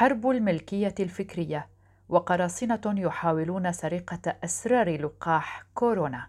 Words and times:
حرب 0.00 0.30
الملكية 0.30 0.94
الفكرية 1.00 1.66
وقراصنة 2.08 2.80
يحاولون 2.86 3.72
سرقة 3.72 4.36
أسرار 4.44 5.00
لقاح 5.02 5.64
كورونا. 5.74 6.26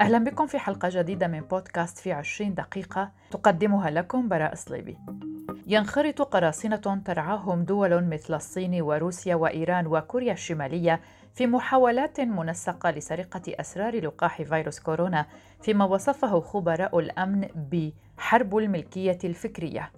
أهلا 0.00 0.18
بكم 0.18 0.46
في 0.46 0.58
حلقة 0.58 0.88
جديدة 0.92 1.26
من 1.26 1.40
بودكاست 1.40 1.98
في 1.98 2.12
عشرين 2.12 2.54
دقيقة 2.54 3.10
تقدمها 3.30 3.90
لكم 3.90 4.28
براء 4.28 4.54
صليبي. 4.54 4.98
ينخرط 5.66 6.22
قراصنة 6.22 7.02
ترعاهم 7.04 7.62
دول 7.62 8.04
مثل 8.04 8.34
الصين 8.34 8.82
وروسيا 8.82 9.34
وإيران 9.34 9.86
وكوريا 9.86 10.32
الشمالية 10.32 11.00
في 11.34 11.46
محاولات 11.46 12.20
منسقة 12.20 12.90
لسرقة 12.90 13.42
أسرار 13.48 14.00
لقاح 14.00 14.42
فيروس 14.42 14.80
كورونا 14.80 15.26
فيما 15.62 15.84
وصفه 15.84 16.40
خبراء 16.40 16.98
الأمن 16.98 17.48
بحرب 18.18 18.56
الملكية 18.56 19.18
الفكرية. 19.24 19.92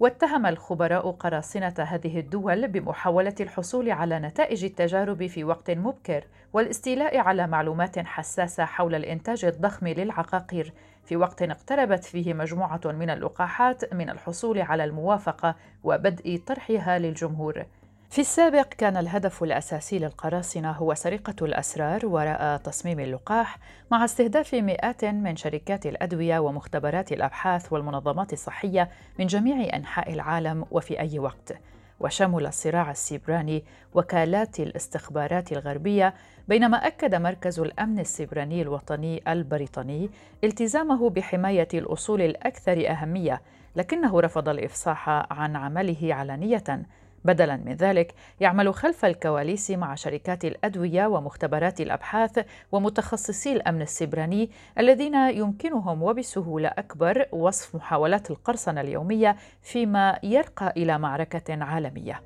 واتهم 0.00 0.46
الخبراء 0.46 1.10
قراصنة 1.10 1.74
هذه 1.78 2.18
الدول 2.20 2.68
بمحاولة 2.68 3.34
الحصول 3.40 3.90
على 3.90 4.18
نتائج 4.18 4.64
التجارب 4.64 5.26
في 5.26 5.44
وقت 5.44 5.70
مبكر 5.70 6.24
والاستيلاء 6.52 7.18
على 7.18 7.46
معلومات 7.46 7.98
حساسة 7.98 8.64
حول 8.64 8.94
الإنتاج 8.94 9.44
الضخم 9.44 9.88
للعقاقير 9.88 10.72
في 11.04 11.16
وقت 11.16 11.42
اقتربت 11.42 12.04
فيه 12.04 12.34
مجموعة 12.34 12.80
من 12.84 13.10
اللقاحات 13.10 13.94
من 13.94 14.10
الحصول 14.10 14.60
على 14.60 14.84
الموافقة 14.84 15.56
وبدء 15.84 16.42
طرحها 16.46 16.98
للجمهور. 16.98 17.66
في 18.10 18.20
السابق 18.20 18.66
كان 18.68 18.96
الهدف 18.96 19.42
الأساسي 19.42 19.98
للقراصنة 19.98 20.70
هو 20.70 20.94
سرقة 20.94 21.34
الأسرار 21.42 22.06
وراء 22.06 22.56
تصميم 22.56 23.00
اللقاح 23.00 23.58
مع 23.90 24.04
استهداف 24.04 24.54
مئات 24.54 25.04
من 25.04 25.36
شركات 25.36 25.86
الأدوية 25.86 26.38
ومختبرات 26.38 27.12
الأبحاث 27.12 27.72
والمنظمات 27.72 28.32
الصحية 28.32 28.90
من 29.18 29.26
جميع 29.26 29.76
أنحاء 29.76 30.12
العالم 30.12 30.64
وفي 30.70 31.00
أي 31.00 31.18
وقت. 31.18 31.52
وشمل 32.00 32.46
الصراع 32.46 32.90
السيبراني 32.90 33.64
وكالات 33.94 34.60
الاستخبارات 34.60 35.52
الغربية 35.52 36.14
بينما 36.48 36.86
أكد 36.86 37.14
مركز 37.14 37.60
الأمن 37.60 37.98
السيبراني 37.98 38.62
الوطني 38.62 39.22
البريطاني 39.32 40.10
التزامه 40.44 41.10
بحماية 41.10 41.68
الأصول 41.74 42.22
الأكثر 42.22 42.90
أهمية 42.90 43.42
لكنه 43.76 44.20
رفض 44.20 44.48
الإفصاح 44.48 45.08
عن 45.08 45.56
عمله 45.56 46.14
علانية 46.14 46.82
بدلا 47.24 47.56
من 47.56 47.72
ذلك 47.72 48.14
يعمل 48.40 48.74
خلف 48.74 49.04
الكواليس 49.04 49.70
مع 49.70 49.94
شركات 49.94 50.44
الأدوية 50.44 51.06
ومختبرات 51.06 51.80
الأبحاث 51.80 52.46
ومتخصصي 52.72 53.52
الأمن 53.52 53.82
السبراني 53.82 54.50
الذين 54.78 55.14
يمكنهم 55.14 56.02
وبسهولة 56.02 56.68
أكبر 56.68 57.26
وصف 57.32 57.74
محاولات 57.74 58.30
القرصنة 58.30 58.80
اليومية 58.80 59.36
فيما 59.62 60.18
يرقى 60.22 60.72
إلى 60.76 60.98
معركة 60.98 61.64
عالمية. 61.64 62.22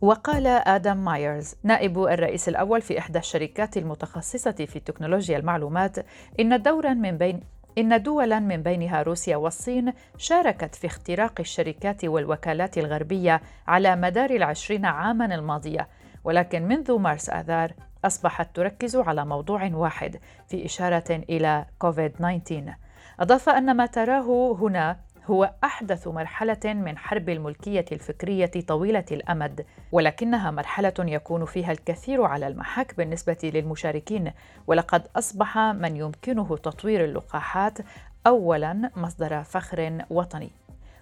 وقال 0.00 0.46
آدم 0.46 0.96
مايرز 0.96 1.54
نائب 1.62 1.98
الرئيس 1.98 2.48
الأول 2.48 2.82
في 2.82 2.98
إحدى 2.98 3.18
الشركات 3.18 3.76
المتخصصة 3.76 4.50
في 4.52 4.80
تكنولوجيا 4.80 5.38
المعلومات 5.38 5.96
إن 6.40 6.62
دورا 6.62 6.94
من 6.94 7.18
بين 7.18 7.40
إن 7.78 8.02
دولا 8.02 8.38
من 8.38 8.62
بينها 8.62 9.02
روسيا 9.02 9.36
والصين 9.36 9.92
شاركت 10.18 10.74
في 10.74 10.86
اختراق 10.86 11.32
الشركات 11.40 12.04
والوكالات 12.04 12.78
الغربية 12.78 13.40
على 13.66 13.96
مدار 13.96 14.30
العشرين 14.30 14.84
عاما 14.84 15.34
الماضية. 15.34 15.88
ولكن 16.24 16.62
منذ 16.62 16.98
مارس 16.98 17.30
آذار 17.30 17.72
أصبحت 18.04 18.56
تركز 18.56 18.96
على 18.96 19.24
موضوع 19.24 19.70
واحد 19.72 20.16
في 20.48 20.64
إشارة 20.64 21.24
إلى 21.30 21.64
كوفيد 21.78 22.10
19 22.12 22.74
أضاف 23.20 23.48
أن 23.48 23.76
ما 23.76 23.86
تراه 23.86 24.56
هنا 24.60 24.96
هو 25.26 25.52
أحدث 25.64 26.08
مرحلة 26.08 26.74
من 26.74 26.98
حرب 26.98 27.28
الملكية 27.28 27.84
الفكرية 27.92 28.50
طويلة 28.68 29.04
الأمد 29.12 29.66
ولكنها 29.92 30.50
مرحلة 30.50 30.94
يكون 30.98 31.44
فيها 31.44 31.72
الكثير 31.72 32.22
على 32.22 32.46
المحك 32.46 32.96
بالنسبة 32.96 33.36
للمشاركين 33.42 34.32
ولقد 34.66 35.02
أصبح 35.16 35.58
من 35.58 35.96
يمكنه 35.96 36.56
تطوير 36.56 37.04
اللقاحات 37.04 37.78
اولا 38.26 38.90
مصدر 38.96 39.42
فخر 39.42 40.04
وطني. 40.10 40.50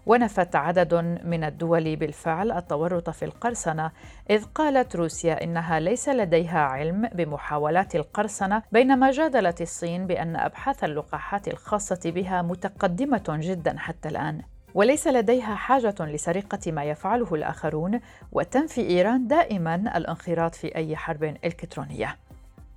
ونفت 0.06 0.56
عدد 0.56 0.94
من 1.24 1.44
الدول 1.44 1.96
بالفعل 1.96 2.52
التورط 2.52 3.10
في 3.10 3.24
القرصنة 3.24 3.90
إذ 4.30 4.44
قالت 4.44 4.96
روسيا 4.96 5.44
إنها 5.44 5.80
ليس 5.80 6.08
لديها 6.08 6.58
علم 6.58 7.08
بمحاولات 7.14 7.96
القرصنة 7.96 8.62
بينما 8.72 9.10
جادلت 9.10 9.62
الصين 9.62 10.06
بأن 10.06 10.36
أبحاث 10.36 10.84
اللقاحات 10.84 11.48
الخاصة 11.48 12.00
بها 12.04 12.42
متقدمة 12.42 13.24
جدا 13.28 13.78
حتى 13.78 14.08
الآن. 14.08 14.42
وليس 14.74 15.06
لديها 15.06 15.54
حاجة 15.54 15.94
لسرقة 16.00 16.72
ما 16.72 16.84
يفعله 16.84 17.34
الآخرون 17.34 18.00
وتنفي 18.32 18.80
إيران 18.88 19.26
دائما 19.26 19.74
الانخراط 19.74 20.54
في 20.54 20.76
أي 20.76 20.96
حرب 20.96 21.24
إلكترونية. 21.24 22.16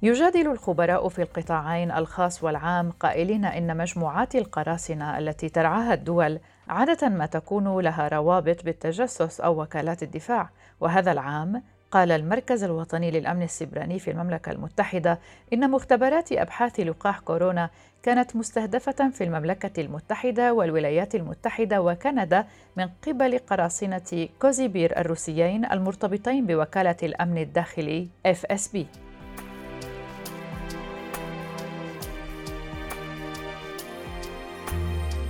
يجادل 0.02 0.52
الخبراء 0.52 1.10
في 1.10 1.22
القطاعين 1.22 1.92
الخاص 1.92 2.44
والعام 2.44 2.92
قائلين 2.92 3.46
إن 3.46 3.78
مجموعات 3.78 4.36
القراصنة 4.36 5.18
التي 5.18 5.50
ترعاها 5.50 5.94
الدول 5.94 6.40
عادة 6.70 7.10
ما 7.10 7.26
تكون 7.26 7.80
لها 7.80 8.08
روابط 8.08 8.64
بالتجسس 8.66 9.42
أو 9.42 9.62
وكالات 9.62 10.04
الدفاع. 10.04 10.50
وهذا 10.80 11.12
العام 11.12 11.64
قال 11.92 12.12
المركز 12.12 12.64
الوطني 12.64 13.12
للأمن 13.12 13.44
السبراني 13.44 14.00
في 14.00 14.12
المملكة 14.12 14.52
المتحدة 14.52 15.20
إن 15.54 15.72
مختبرات 15.72 16.32
أبحاث 16.32 16.80
لقاح 16.80 17.20
كورونا 17.20 17.70
كانت 18.04 18.36
مستهدفة 18.36 19.10
في 19.10 19.24
المملكة 19.24 19.82
المتحدة 19.82 20.54
والولايات 20.54 21.16
المتحدة 21.16 21.82
وكندا 21.82 22.46
من 22.78 22.90
قبل 23.08 23.40
قراصنة 23.40 24.28
كوزيبير 24.42 25.00
الروسيين 25.00 25.66
المرتبطين 25.66 26.46
بوكالة 26.46 26.98
الأمن 27.04 27.38
الداخلي 27.38 28.08
FSB 28.28 28.78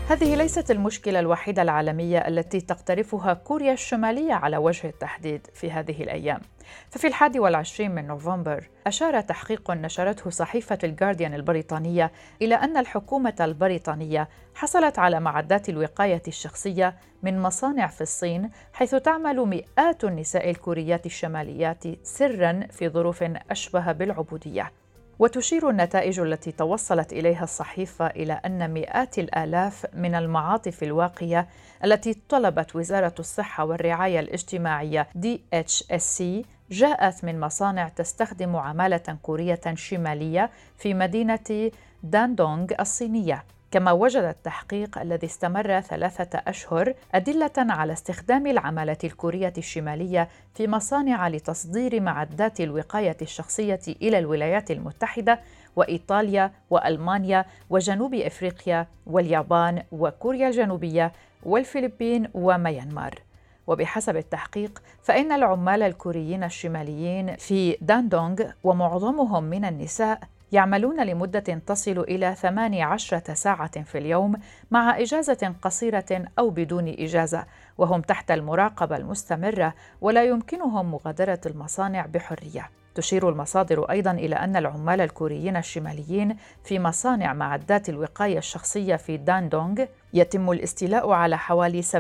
هذه 0.10 0.36
ليست 0.36 0.72
المشكلة 0.72 1.20
الوحيدة 1.20 1.62
العالمية 1.62 2.18
التي 2.18 2.62
تقترفها 2.62 3.34
كوريا 3.34 3.74
الشمالية 3.74 4.34
على 4.34 4.58
وجه 4.58 4.88
التحديد 4.88 5.48
في 5.54 5.72
هذه 5.72 6.04
الأيام. 6.04 6.42
ففي 6.90 7.08
الحادي 7.08 7.40
والعشرين 7.40 7.92
من 7.92 8.08
نوفمبر 8.08 8.70
أشار 8.88 9.22
تحقيق 9.22 9.72
نشرته 9.72 10.30
صحيفة 10.30 10.78
الجارديان 10.84 11.34
البريطانية 11.34 12.12
إلى 12.42 12.56
أن 12.56 12.78
الحكومة 12.78 13.36
البريطانية 13.40 14.30
حصلت 14.56 15.00
على 15.00 15.20
معدات 15.20 15.70
الوقاية 15.70 16.24
الشخصية 16.28 16.96
من 17.24 17.40
مصانع 17.40 17.88
في 17.88 18.02
الصين 18.02 18.50
حيث 18.74 18.96
تعمل 18.96 19.36
مئات 19.38 20.04
النساء 20.04 20.50
الكوريات 20.50 21.06
الشماليات 21.06 21.84
سرا 22.04 22.68
في 22.72 22.90
ظروف 22.90 23.24
أشبه 23.52 23.92
بالعبودية. 23.92 24.72
وتشير 25.20 25.70
النتائج 25.70 26.20
التي 26.20 26.52
توصلت 26.52 27.14
إليها 27.14 27.44
الصحيفة 27.44 28.08
إلى 28.08 28.34
أن 28.34 28.74
مئات 28.74 29.20
الآلاف 29.20 29.86
من 29.94 30.16
المعاطف 30.16 30.84
الواقية 30.84 31.48
التي 31.84 32.22
طلبت 32.30 32.76
وزارة 32.76 33.16
الصحة 33.20 33.66
والرعاية 33.66 34.20
الاجتماعية 34.20 35.08
DHSC 35.18 36.24
جاءت 36.72 37.24
من 37.24 37.40
مصانع 37.40 37.88
تستخدم 37.88 38.56
عمالة 38.56 39.18
كورية 39.22 39.62
شمالية 39.74 40.50
في 40.78 40.94
مدينة 40.94 41.72
داندونغ 42.04 42.68
الصينية. 42.80 43.44
كما 43.72 43.92
وجد 43.92 44.24
التحقيق 44.24 44.98
الذي 44.98 45.28
استمر 45.28 45.82
ثلاثة 45.82 46.40
أشهر 46.48 46.94
أدلة 47.16 47.52
على 47.58 47.94
استخدام 47.94 48.48
العمالة 48.48 48.98
الكورية 49.04 49.54
الشمالية 49.58 50.30
في 50.54 50.68
مصانع 50.68 51.28
لتصدير 51.28 52.02
معدات 52.02 52.62
الوقاية 52.62 53.18
الشخصية 53.22 53.80
إلى 54.02 54.20
الولايات 54.20 54.72
المتحدة 54.72 55.40
وإيطاليا 55.76 56.52
وألمانيا 56.70 57.46
وجنوب 57.70 58.14
إفريقيا 58.14 58.88
واليابان 59.08 59.84
وكوريا 59.92 60.48
الجنوبية 60.48 61.12
والفلبين 61.44 62.30
وميانمار. 62.34 63.22
وبحسب 63.68 64.18
التحقيق 64.18 64.82
فإن 65.04 65.32
العمال 65.32 65.84
الكوريين 65.84 66.44
الشماليين 66.44 67.36
في 67.36 67.78
داندونغ 67.82 68.36
ومعظمهم 68.64 69.44
من 69.44 69.66
النساء 69.66 70.20
يعملون 70.52 71.04
لمدة 71.06 71.40
تصل 71.40 72.00
إلى 72.00 72.36
18 72.36 73.22
ساعة 73.34 73.84
في 73.84 73.98
اليوم 73.98 74.36
مع 74.72 75.00
إجازة 75.00 75.56
قصيرة 75.62 76.26
أو 76.40 76.50
بدون 76.50 76.88
إجازة 76.88 77.46
وهم 77.78 78.02
تحت 78.02 78.32
المراقبة 78.32 78.98
المستمرة 78.98 79.74
ولا 80.02 80.24
يمكنهم 80.24 80.92
مغادرة 80.92 81.42
المصانع 81.46 82.06
بحرية. 82.06 82.70
تشير 82.96 83.30
المصادر 83.30 83.84
أيضا 83.92 84.12
إلى 84.12 84.36
أن 84.36 84.56
العمال 84.56 85.02
الكوريين 85.02 85.58
الشماليين 85.58 86.36
في 86.64 86.80
مصانع 86.80 87.34
معدات 87.34 87.90
الوقاية 87.90 88.38
الشخصية 88.38 88.96
في 88.96 89.18
داندونغ 89.18 89.86
يتم 90.14 90.52
الاستيلاء 90.52 91.12
على 91.12 91.38
حوالي 91.38 91.82
70% 91.82 91.94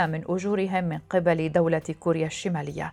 من 0.00 0.24
أجورهم 0.28 0.84
من 0.84 0.98
قبل 1.10 1.52
دولة 1.52 1.82
كوريا 2.00 2.26
الشمالية. 2.26 2.92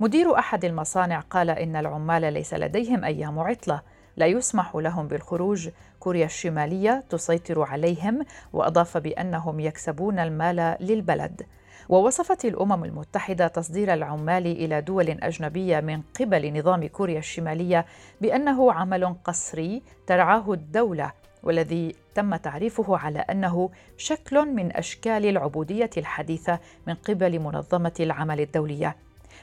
مدير 0.00 0.38
أحد 0.38 0.64
المصانع 0.64 1.20
قال 1.20 1.50
إن 1.50 1.76
العمال 1.76 2.32
ليس 2.32 2.54
لديهم 2.54 3.04
أيام 3.04 3.38
عطلة 3.38 3.82
لا 4.16 4.26
يسمح 4.26 4.76
لهم 4.76 5.08
بالخروج. 5.08 5.68
كوريا 6.00 6.24
الشمالية 6.24 7.04
تسيطر 7.10 7.62
عليهم 7.62 8.24
وأضاف 8.52 8.96
بأنهم 8.96 9.60
يكسبون 9.60 10.18
المال 10.18 10.76
للبلد. 10.80 11.42
ووصفت 11.88 12.44
الأمم 12.44 12.84
المتحدة 12.84 13.48
تصدير 13.48 13.94
العمال 13.94 14.46
إلى 14.46 14.80
دول 14.80 15.08
أجنبية 15.10 15.80
من 15.80 16.02
قبل 16.20 16.58
نظام 16.58 16.86
كوريا 16.86 17.18
الشمالية 17.18 17.86
بأنه 18.20 18.72
عمل 18.72 19.16
قسري 19.24 19.82
ترعاه 20.06 20.52
الدولة 20.52 21.12
والذي 21.42 21.94
تم 22.14 22.36
تعريفه 22.36 22.96
على 22.98 23.18
أنه 23.18 23.70
شكل 23.96 24.48
من 24.48 24.76
أشكال 24.76 25.26
العبودية 25.26 25.90
الحديثة 25.96 26.58
من 26.86 26.94
قبل 26.94 27.38
منظمة 27.38 27.94
العمل 28.00 28.40
الدولية. 28.40 28.96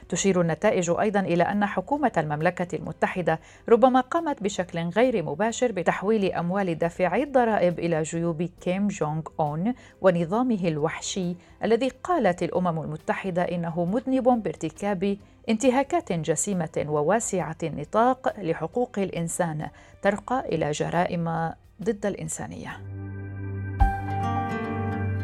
تشير 0.08 0.40
النتائج 0.40 0.90
أيضا 1.00 1.20
إلى 1.20 1.42
أن 1.42 1.66
حكومة 1.66 2.12
المملكة 2.16 2.76
المتحدة 2.76 3.40
ربما 3.68 4.00
قامت 4.00 4.42
بشكل 4.42 4.78
غير 4.78 5.22
مباشر 5.22 5.72
بتحويل 5.72 6.32
أموال 6.32 6.78
دافعي 6.78 7.22
الضرائب 7.22 7.78
إلى 7.78 8.02
جيوب 8.02 8.42
كيم 8.60 8.88
جونغ 8.88 9.22
أون 9.40 9.74
ونظامه 10.00 10.68
الوحشي 10.68 11.36
الذي 11.64 11.88
قالت 11.88 12.42
الأمم 12.42 12.82
المتحدة 12.82 13.42
إنه 13.42 13.84
مذنب 13.84 14.42
بارتكاب 14.42 15.16
انتهاكات 15.48 16.12
جسيمة 16.12 16.84
وواسعة 16.88 17.56
النطاق 17.62 18.40
لحقوق 18.40 18.98
الإنسان 18.98 19.68
ترقى 20.02 20.44
إلى 20.48 20.70
جرائم 20.70 21.52
ضد 21.82 22.06
الإنسانية. 22.06 22.97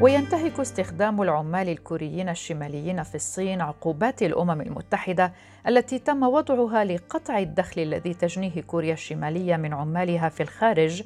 وينتهك 0.01 0.61
استخدام 0.61 1.23
العمال 1.23 1.69
الكوريين 1.69 2.29
الشماليين 2.29 3.03
في 3.03 3.15
الصين 3.15 3.61
عقوبات 3.61 4.23
الأمم 4.23 4.61
المتحدة 4.61 5.33
التي 5.69 5.99
تم 5.99 6.23
وضعها 6.23 6.85
لقطع 6.85 7.39
الدخل 7.39 7.81
الذي 7.81 8.15
تجنيه 8.15 8.63
كوريا 8.63 8.93
الشمالية 8.93 9.57
من 9.57 9.75
عمالها 9.75 10.29
في 10.29 10.43
الخارج 10.43 11.03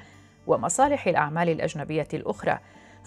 ومصالح 0.47 1.07
الأعمال 1.07 1.49
الأجنبية 1.49 2.09
الأخرى. 2.15 2.59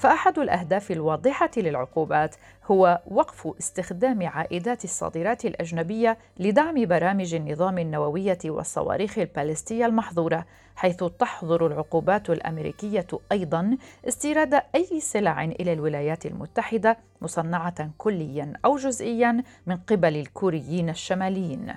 فأحد 0.01 0.39
الأهداف 0.39 0.91
الواضحة 0.91 1.49
للعقوبات 1.57 2.35
هو 2.65 3.01
وقف 3.07 3.47
استخدام 3.59 4.27
عائدات 4.27 4.83
الصادرات 4.83 5.45
الأجنبية 5.45 6.17
لدعم 6.39 6.85
برامج 6.85 7.33
النظام 7.33 7.77
النووية 7.77 8.37
والصواريخ 8.45 9.19
البالستية 9.19 9.85
المحظورة، 9.85 10.45
حيث 10.75 11.03
تحظر 11.03 11.67
العقوبات 11.67 12.29
الأمريكية 12.29 13.07
أيضاً 13.31 13.77
استيراد 14.07 14.53
أي 14.75 14.99
سلع 14.99 15.43
إلى 15.43 15.73
الولايات 15.73 16.25
المتحدة 16.25 16.97
مصنعة 17.21 17.89
كلياً 17.97 18.53
أو 18.65 18.75
جزئياً 18.75 19.43
من 19.67 19.77
قبل 19.77 20.15
الكوريين 20.15 20.89
الشماليين. 20.89 21.73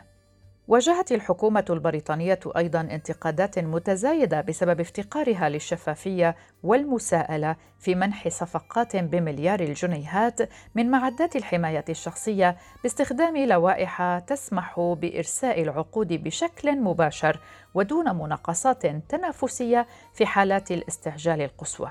واجهت 0.68 1.12
الحكومة 1.12 1.64
البريطانية 1.70 2.40
أيضا 2.56 2.80
انتقادات 2.80 3.58
متزايدة 3.58 4.40
بسبب 4.40 4.80
افتقارها 4.80 5.48
للشفافية 5.48 6.36
والمساءلة 6.62 7.56
في 7.78 7.94
منح 7.94 8.28
صفقات 8.28 8.96
بمليار 8.96 9.60
الجنيهات 9.60 10.40
من 10.74 10.90
معدات 10.90 11.36
الحماية 11.36 11.84
الشخصية 11.88 12.56
باستخدام 12.82 13.36
لوائح 13.36 14.18
تسمح 14.18 14.80
بإرساء 14.80 15.62
العقود 15.62 16.12
بشكل 16.12 16.80
مباشر 16.80 17.40
ودون 17.74 18.16
مناقصات 18.16 18.86
تنافسية 18.86 19.86
في 20.14 20.26
حالات 20.26 20.70
الاستعجال 20.70 21.40
القصوى. 21.40 21.90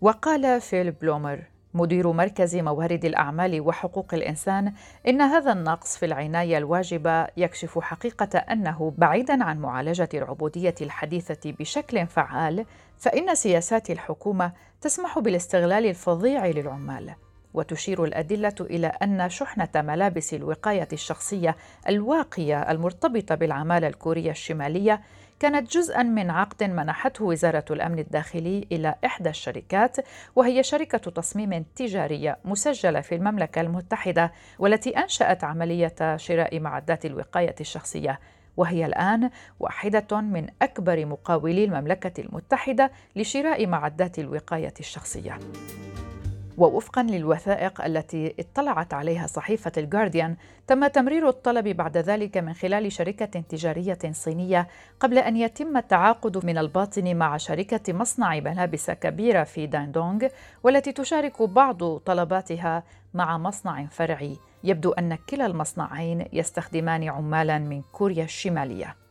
وقال 0.00 0.60
فيل 0.60 0.90
بلومر 0.90 1.55
مدير 1.76 2.12
مركز 2.12 2.56
موارد 2.56 3.04
الأعمال 3.04 3.60
وحقوق 3.60 4.14
الإنسان 4.14 4.72
إن 5.08 5.20
هذا 5.20 5.52
النقص 5.52 5.96
في 5.96 6.06
العناية 6.06 6.58
الواجبة 6.58 7.26
يكشف 7.36 7.78
حقيقة 7.78 8.38
أنه 8.38 8.92
بعيدا 8.98 9.44
عن 9.44 9.58
معالجة 9.58 10.08
العبودية 10.14 10.74
الحديثة 10.80 11.52
بشكل 11.58 12.06
فعال 12.06 12.64
فإن 12.98 13.34
سياسات 13.34 13.90
الحكومة 13.90 14.52
تسمح 14.80 15.18
بالاستغلال 15.18 15.86
الفظيع 15.86 16.46
للعمال. 16.46 17.14
وتشير 17.54 18.04
الأدلة 18.04 18.54
إلى 18.60 18.86
أن 18.86 19.28
شحنة 19.28 19.68
ملابس 19.74 20.34
الوقاية 20.34 20.88
الشخصية 20.92 21.56
الواقية 21.88 22.70
المرتبطة 22.70 23.34
بالعمالة 23.34 23.88
الكورية 23.88 24.30
الشمالية 24.30 25.00
كانت 25.40 25.72
جزءا 25.72 26.02
من 26.02 26.30
عقد 26.30 26.64
منحته 26.64 27.24
وزارة 27.24 27.64
الأمن 27.70 27.98
الداخلي 27.98 28.66
إلى 28.72 28.94
إحدى 29.04 29.28
الشركات 29.28 29.96
وهي 30.36 30.62
شركة 30.62 30.98
تصميم 30.98 31.64
تجارية 31.76 32.38
مسجلة 32.44 33.00
في 33.00 33.14
المملكة 33.14 33.60
المتحدة 33.60 34.32
والتي 34.58 34.90
أنشأت 34.90 35.44
عملية 35.44 36.16
شراء 36.16 36.60
معدات 36.60 37.06
الوقاية 37.06 37.54
الشخصية 37.60 38.20
وهي 38.56 38.86
الآن 38.86 39.30
واحدة 39.60 40.20
من 40.20 40.46
أكبر 40.62 41.06
مقاولي 41.06 41.64
المملكة 41.64 42.20
المتحدة 42.20 42.90
لشراء 43.16 43.66
معدات 43.66 44.18
الوقاية 44.18 44.74
الشخصية. 44.80 45.38
ووفقا 46.58 47.02
للوثائق 47.02 47.84
التي 47.84 48.34
اطلعت 48.40 48.94
عليها 48.94 49.26
صحيفة 49.26 49.72
الجارديان 49.76 50.36
تم 50.66 50.86
تمرير 50.86 51.28
الطلب 51.28 51.68
بعد 51.68 51.96
ذلك 51.96 52.38
من 52.38 52.52
خلال 52.52 52.92
شركة 52.92 53.40
تجارية 53.40 53.98
صينية 54.12 54.68
قبل 55.00 55.18
أن 55.18 55.36
يتم 55.36 55.76
التعاقد 55.76 56.46
من 56.46 56.58
الباطن 56.58 57.16
مع 57.16 57.36
شركة 57.36 57.92
مصنع 57.92 58.40
ملابس 58.40 58.90
كبيرة 58.90 59.44
في 59.44 59.66
داندونغ 59.66 60.26
والتي 60.62 60.92
تشارك 60.92 61.42
بعض 61.42 61.96
طلباتها 61.96 62.82
مع 63.14 63.38
مصنع 63.38 63.86
فرعي. 63.86 64.36
يبدو 64.64 64.92
أن 64.92 65.14
كلا 65.14 65.46
المصنعين 65.46 66.26
يستخدمان 66.32 67.08
عمالا 67.08 67.58
من 67.58 67.82
كوريا 67.92 68.24
الشمالية. 68.24 69.05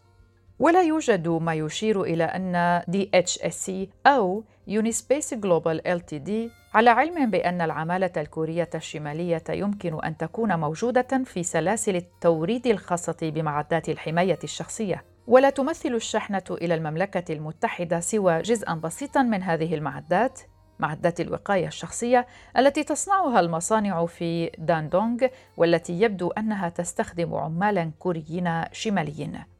ولا 0.60 0.84
يوجد 0.84 1.28
ما 1.28 1.54
يشير 1.54 2.04
إلى 2.04 2.24
أن 2.24 2.82
DHSC 2.92 3.72
أو 4.08 4.44
Unispace 4.68 5.34
Global 5.34 5.82
LTD 5.88 6.32
على 6.76 6.90
علم 6.90 7.32
بأن 7.32 7.62
العمالة 7.62 8.12
الكورية 8.18 8.70
الشمالية 8.76 9.44
يمكن 9.50 10.04
أن 10.04 10.18
تكون 10.18 10.60
موجودة 10.60 11.24
في 11.26 11.44
سلاسل 11.44 11.96
التوريد 11.96 12.68
الخاصة 12.68 13.18
بمعدات 13.22 13.90
الحماية 13.90 14.40
الشخصية. 14.44 15.04
ولا 15.28 15.50
تمثل 15.50 15.94
الشحنة 15.96 16.44
إلى 16.52 16.76
المملكة 16.76 17.34
المتحدة 17.34 18.00
سوى 18.00 18.42
جزءا 18.42 18.74
بسيطا 18.74 19.24
من 19.24 19.44
هذه 19.44 19.76
المعدات 19.76 20.40
معدات 20.80 21.22
الوقاية 21.22 21.68
الشخصية 21.68 22.28
التي 22.58 22.84
تصنعها 22.84 23.40
المصانع 23.40 24.06
في 24.06 24.52
داندونغ 24.58 25.28
والتي 25.58 26.02
يبدو 26.02 26.30
أنها 26.30 26.70
تستخدم 26.70 27.36
عمالا 27.36 27.92
كوريين 28.00 28.64
شماليين. 28.72 29.55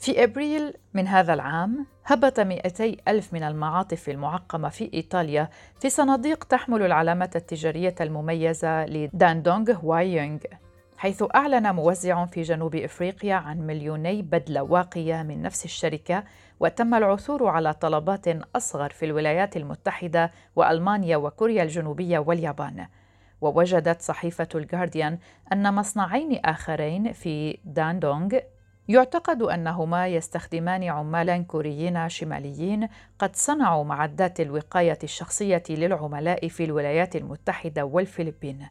في 0.00 0.24
أبريل 0.24 0.74
من 0.94 1.08
هذا 1.08 1.34
العام 1.34 1.86
هبط 2.06 2.40
200 2.40 2.96
ألف 3.08 3.32
من 3.32 3.42
المعاطف 3.42 4.08
المعقمة 4.08 4.68
في 4.68 4.90
إيطاليا 4.94 5.48
في 5.80 5.90
صناديق 5.90 6.44
تحمل 6.44 6.82
العلامة 6.82 7.30
التجارية 7.36 7.94
المميزة 8.00 8.86
لداندونغ 8.86 9.72
هوايونغ 9.72 10.38
حيث 10.96 11.24
أعلن 11.34 11.74
موزع 11.74 12.26
في 12.26 12.42
جنوب 12.42 12.74
إفريقيا 12.74 13.34
عن 13.34 13.66
مليوني 13.66 14.22
بدلة 14.22 14.62
واقية 14.62 15.22
من 15.22 15.42
نفس 15.42 15.64
الشركة 15.64 16.24
وتم 16.60 16.94
العثور 16.94 17.48
على 17.48 17.72
طلبات 17.74 18.28
أصغر 18.56 18.90
في 18.90 19.04
الولايات 19.04 19.56
المتحدة 19.56 20.30
وألمانيا 20.56 21.16
وكوريا 21.16 21.62
الجنوبية 21.62 22.18
واليابان. 22.18 22.86
ووجدت 23.40 24.02
صحيفة 24.02 24.48
الجارديان 24.54 25.18
أن 25.52 25.74
مصنعين 25.74 26.40
آخرين 26.44 27.12
في 27.12 27.58
داندونغ 27.64 28.38
يعتقد 28.90 29.42
أنهما 29.42 30.06
يستخدمان 30.06 30.84
عمالا 30.84 31.38
كوريين 31.38 32.08
شماليين 32.08 32.88
قد 33.18 33.36
صنعوا 33.36 33.84
معدات 33.84 34.40
الوقاية 34.40 34.98
الشخصية 35.04 35.62
للعملاء 35.70 36.48
في 36.48 36.64
الولايات 36.64 37.16
المتحدة 37.16 37.84
والفلبين 37.84 38.66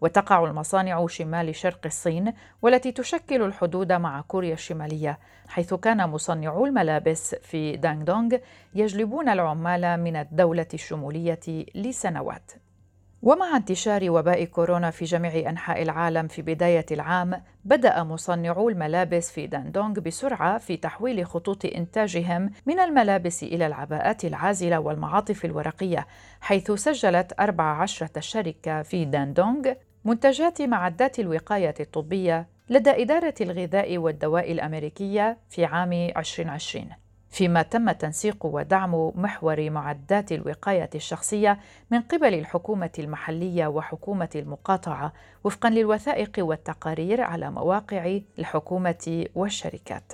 وتقع 0.00 0.44
المصانع 0.44 1.06
شمال 1.06 1.54
شرق 1.54 1.80
الصين 1.84 2.32
والتي 2.62 2.92
تشكل 2.92 3.42
الحدود 3.42 3.92
مع 3.92 4.20
كوريا 4.20 4.54
الشمالية 4.54 5.18
حيث 5.48 5.74
كان 5.74 6.08
مصنعو 6.08 6.66
الملابس 6.66 7.34
في 7.34 7.76
دانغدونغ 7.76 8.36
يجلبون 8.74 9.28
العمال 9.28 10.00
من 10.00 10.16
الدولة 10.16 10.68
الشمولية 10.74 11.66
لسنوات. 11.74 12.61
ومع 13.22 13.56
انتشار 13.56 14.10
وباء 14.10 14.44
كورونا 14.44 14.90
في 14.90 15.04
جميع 15.04 15.50
أنحاء 15.50 15.82
العالم 15.82 16.28
في 16.28 16.42
بداية 16.42 16.86
العام 16.90 17.42
بدأ 17.64 18.02
مصنعو 18.02 18.68
الملابس 18.68 19.30
في 19.30 19.46
داندونغ 19.46 20.00
بسرعة 20.00 20.58
في 20.58 20.76
تحويل 20.76 21.26
خطوط 21.26 21.64
إنتاجهم 21.64 22.50
من 22.66 22.80
الملابس 22.80 23.42
إلى 23.42 23.66
العباءات 23.66 24.24
العازلة 24.24 24.78
والمعاطف 24.78 25.44
الورقية 25.44 26.06
حيث 26.40 26.70
سجلت 26.70 27.32
14 27.40 28.08
شركة 28.18 28.82
في 28.82 29.04
داندونغ 29.04 29.72
منتجات 30.04 30.62
معدات 30.62 31.18
الوقاية 31.18 31.74
الطبية 31.80 32.46
لدى 32.70 32.90
إدارة 33.02 33.34
الغذاء 33.40 33.98
والدواء 33.98 34.52
الأمريكية 34.52 35.38
في 35.50 35.64
عام 35.64 35.92
2020 35.92 37.01
فيما 37.32 37.62
تم 37.62 37.90
تنسيق 37.90 38.46
ودعم 38.46 39.12
محور 39.14 39.70
معدات 39.70 40.32
الوقاية 40.32 40.90
الشخصية 40.94 41.58
من 41.90 42.00
قبل 42.00 42.34
الحكومة 42.34 42.90
المحلية 42.98 43.66
وحكومة 43.66 44.28
المقاطعة 44.34 45.12
وفقا 45.44 45.70
للوثائق 45.70 46.32
والتقارير 46.38 47.20
على 47.20 47.50
مواقع 47.50 48.18
الحكومة 48.38 49.26
والشركات. 49.34 50.12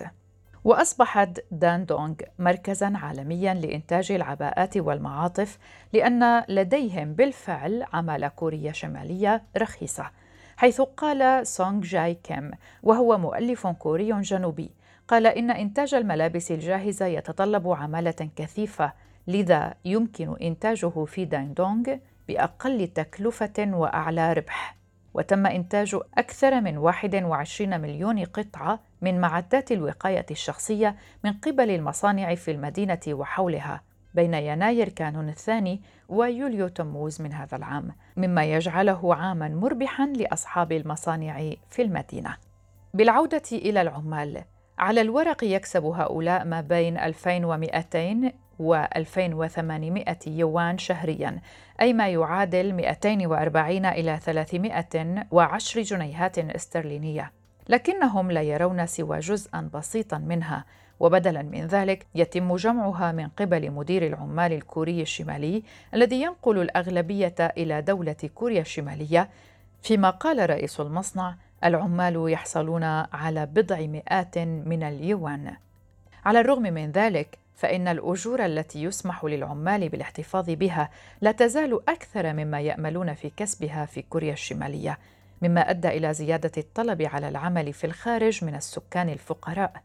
وأصبحت 0.65 1.41
دان 1.51 1.85
دونغ 1.85 2.15
مركزا 2.39 2.93
عالميا 2.95 3.55
لإنتاج 3.55 4.13
العباءات 4.13 4.77
والمعاطف 4.77 5.59
لأن 5.93 6.45
لديهم 6.49 7.13
بالفعل 7.15 7.85
عمالة 7.93 8.29
كورية 8.29 8.73
شمالية 8.73 9.43
رخيصة 9.57 10.11
حيث 10.57 10.81
قال 10.81 11.47
سونغ 11.47 11.81
جاي 11.81 12.15
كيم 12.15 12.51
وهو 12.83 13.19
مؤلف 13.19 13.67
كوري 13.67 14.21
جنوبي. 14.21 14.78
قال 15.09 15.27
إن 15.27 15.50
إنتاج 15.50 15.95
الملابس 15.95 16.53
الجاهزة 16.53 17.07
يتطلب 17.07 17.69
عمالة 17.69 18.29
كثيفة 18.37 18.93
لذا 19.27 19.75
يمكن 19.85 20.37
إنتاجه 20.43 21.05
في 21.05 21.25
داندونغ 21.25 21.97
بأقل 22.29 22.88
تكلفة 22.88 23.69
وأعلى 23.73 24.33
ربح. 24.33 24.77
وتم 25.15 25.47
إنتاج 25.47 25.97
أكثر 26.19 26.61
من 26.61 26.79
21 26.79 27.81
مليون 27.81 28.25
قطعة 28.25 28.81
من 29.03 29.21
معدات 29.21 29.73
الوقاية 29.73 30.27
الشخصية 30.31 30.97
من 31.25 31.33
قبل 31.33 31.71
المصانع 31.71 32.35
في 32.35 32.50
المدينة 32.50 33.00
وحولها 33.09 33.83
بين 34.15 34.35
يناير 34.35 34.88
كانون 34.88 35.29
الثاني 35.29 35.81
ويوليو 36.09 36.69
تموز 36.69 37.23
من 37.23 37.33
هذا 37.33 37.57
العام 37.57 37.93
مما 38.17 38.45
يجعله 38.45 39.15
عاما 39.15 39.49
مربحا 39.49 40.07
لأصحاب 40.07 40.73
المصانع 40.73 41.53
في 41.71 41.83
المدينة. 41.83 42.37
بالعودة 42.95 43.43
إلى 43.53 43.81
العمال 43.81 44.45
على 44.79 45.01
الورق 45.01 45.45
يكسب 45.45 45.85
هؤلاء 45.85 46.45
ما 46.45 46.61
بين 46.61 46.99
2200 46.99 48.33
و 48.59 48.75
2800 48.97 50.17
يوان 50.27 50.79
شهريا 50.79 51.41
أي 51.81 51.93
ما 51.93 52.09
يعادل 52.09 52.73
240 52.73 53.87
إلى 53.87 54.19
310 54.23 55.83
جنيهات 55.83 56.39
استرلينية. 56.39 57.33
لكنهم 57.69 58.31
لا 58.31 58.43
يرون 58.43 58.87
سوى 58.87 59.19
جزءا 59.19 59.71
بسيطا 59.75 60.19
منها 60.19 60.65
وبدلا 61.01 61.43
من 61.43 61.67
ذلك 61.67 62.07
يتم 62.15 62.57
جمعها 62.57 63.13
من 63.13 63.29
قبل 63.29 63.71
مدير 63.71 64.07
العمال 64.07 64.53
الكوري 64.53 65.03
الشمالي 65.03 65.63
الذي 65.95 66.23
ينقل 66.23 66.59
الأغلبية 66.59 67.35
إلى 67.41 67.83
دولة 67.83 68.17
كوريا 68.35 68.61
الشمالية 68.61 69.29
فيما 69.83 70.11
قال 70.11 70.51
رئيس 70.51 70.81
المصنع 70.81 71.37
العمال 71.65 72.25
يحصلون 72.29 72.85
على 73.12 73.47
بضع 73.47 73.81
مئات 73.81 74.38
من 74.38 74.83
اليوان 74.83 75.57
على 76.25 76.41
الرغم 76.41 76.62
من 76.62 76.91
ذلك 76.91 77.38
فإن 77.55 77.88
الأجور 77.88 78.45
التي 78.45 78.83
يسمح 78.83 79.25
للعمال 79.25 79.88
بالاحتفاظ 79.88 80.50
بها 80.50 80.91
لا 81.21 81.33
تزال 81.33 81.81
أكثر 81.88 82.33
مما 82.33 82.61
يأملون 82.61 83.15
في 83.15 83.31
كسبها 83.37 83.85
في 83.85 84.03
كوريا 84.03 84.33
الشمالية، 84.33 84.99
مما 85.43 85.71
أدى 85.71 85.88
إلى 85.88 86.15
زيادة 86.15 86.53
الطلب 86.59 87.03
على 87.03 87.29
العمل 87.29 87.73
في 87.73 87.85
الخارج 87.85 88.45
من 88.45 88.55
السكان 88.55 89.09
الفقراء. 89.09 89.83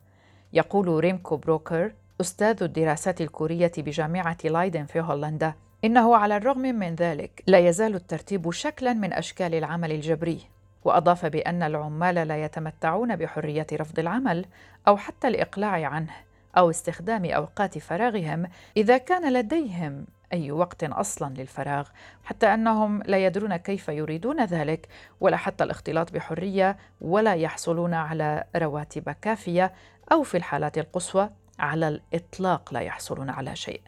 يقول 0.54 0.88
ريمكو 0.88 1.38
بروكر 1.38 1.92
أستاذ 2.22 2.64
الدراسات 2.64 3.22
الكورية 3.22 3.72
بجامعة 3.78 4.38
لايدن 4.44 4.86
في 4.86 5.02
هولندا 5.02 5.54
إنه 5.86 6.16
على 6.16 6.38
الرغم 6.38 6.62
من 6.62 6.96
ذلك 6.96 7.44
لا 7.48 7.58
يزال 7.58 7.96
الترتيب 7.96 8.52
شكلا 8.52 8.94
من 8.94 9.14
أشكال 9.14 9.56
العمل 9.56 9.92
الجبري 9.92 10.53
وأضاف 10.86 11.26
بأن 11.26 11.64
العمال 11.64 12.16
لا 12.16 12.44
يتمتعون 12.44 13.16
بحرية 13.16 13.68
رفض 13.74 14.00
العمل 14.00 14.46
أو 14.88 14.98
حتى 14.98 15.28
الإقلاع 15.28 15.86
عنه 15.86 16.14
أو 16.58 16.70
استخدام 16.70 17.26
أوقات 17.26 17.78
فراغهم 17.78 18.48
إذا 18.78 18.98
كان 18.98 19.34
لديهم 19.34 20.06
أي 20.34 20.52
وقت 20.52 20.84
أصلا 20.84 21.34
للفراغ 21.34 21.90
حتى 22.24 22.54
أنهم 22.54 23.04
لا 23.04 23.26
يدرون 23.26 23.56
كيف 23.56 23.88
يريدون 23.88 24.46
ذلك 24.46 24.88
ولا 25.22 25.38
حتى 25.38 25.64
الاختلاط 25.64 26.14
بحرية 26.14 26.78
ولا 27.02 27.34
يحصلون 27.34 27.94
على 27.94 28.44
رواتب 28.56 29.10
كافية 29.10 29.74
أو 30.12 30.24
في 30.24 30.38
الحالات 30.38 30.78
القصوى 30.78 31.30
على 31.60 31.88
الإطلاق 31.88 32.74
لا 32.74 32.80
يحصلون 32.80 33.30
على 33.30 33.56
شيء. 33.56 33.82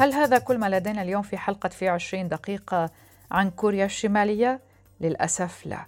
هل 0.00 0.12
هذا 0.12 0.38
كل 0.38 0.58
ما 0.58 0.68
لدينا 0.68 1.02
اليوم 1.02 1.22
في 1.22 1.36
حلقة 1.38 1.68
في 1.68 1.88
عشرين 1.88 2.28
دقيقة 2.28 2.90
عن 3.30 3.50
كوريا 3.50 3.84
الشمالية؟ 3.84 4.60
للأسف 5.00 5.66
لا. 5.66 5.86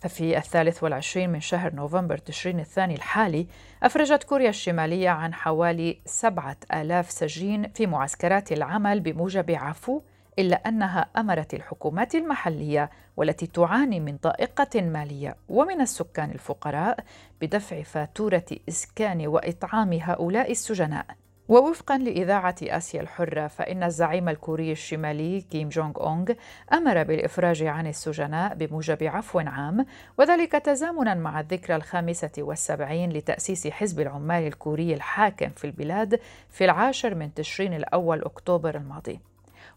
ففي 0.00 0.38
الثالث 0.38 0.82
والعشرين 0.82 1.30
من 1.30 1.40
شهر 1.40 1.74
نوفمبر 1.74 2.18
تشرين 2.18 2.60
الثاني 2.60 2.94
الحالي 2.94 3.46
أفرجت 3.82 4.24
كوريا 4.24 4.48
الشمالية 4.48 5.10
عن 5.10 5.34
حوالي 5.34 5.98
سبعة 6.06 6.56
آلاف 6.74 7.10
سجين 7.10 7.68
في 7.68 7.86
معسكرات 7.86 8.52
العمل 8.52 9.00
بموجب 9.00 9.50
عفو 9.50 10.02
إلا 10.38 10.56
أنها 10.56 11.06
أمرت 11.16 11.54
الحكومات 11.54 12.14
المحلية 12.14 12.90
والتي 13.16 13.46
تعاني 13.46 14.00
من 14.00 14.16
ضائقة 14.22 14.80
مالية. 14.80 15.36
ومن 15.48 15.80
السكان 15.80 16.30
الفقراء 16.30 16.98
بدفع 17.40 17.82
فاتورة 17.82 18.46
إسكان 18.68 19.26
وإطعام 19.26 19.92
هؤلاء 19.92 20.50
السجناء. 20.50 21.06
ووفقا 21.48 21.98
لإذاعة 21.98 22.54
آسيا 22.62 23.00
الحرة 23.00 23.46
فإن 23.46 23.82
الزعيم 23.82 24.28
الكوري 24.28 24.72
الشمالي 24.72 25.40
كيم 25.40 25.68
جونغ 25.68 25.92
أونغ 26.00 26.32
أمر 26.72 27.02
بالإفراج 27.02 27.62
عن 27.62 27.86
السجناء 27.86 28.54
بموجب 28.54 29.02
عفو 29.02 29.38
عام 29.38 29.86
وذلك 30.18 30.52
تزامنا 30.52 31.14
مع 31.14 31.40
الذكرى 31.40 31.76
الخامسة 31.76 32.32
والسبعين 32.38 33.12
لتأسيس 33.12 33.66
حزب 33.66 34.00
العمال 34.00 34.46
الكوري 34.46 34.94
الحاكم 34.94 35.48
في 35.48 35.64
البلاد 35.64 36.20
في 36.50 36.64
العاشر 36.64 37.14
من 37.14 37.34
تشرين 37.34 37.74
الأول 37.74 38.22
أكتوبر 38.22 38.76
الماضي. 38.76 39.20